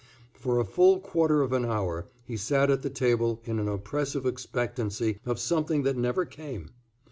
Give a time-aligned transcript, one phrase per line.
[0.33, 4.25] For a full quarter of an hour he sat at the table in an oppressive
[4.25, 6.71] expectancy of something that never came.